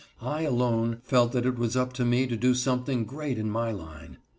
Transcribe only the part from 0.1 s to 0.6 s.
I